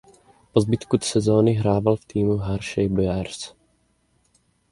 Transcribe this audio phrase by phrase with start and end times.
[0.53, 3.53] Po zbytek sezóny hrával v týmu Hershey Bears.